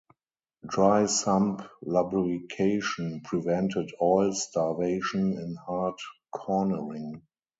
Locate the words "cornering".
6.33-7.21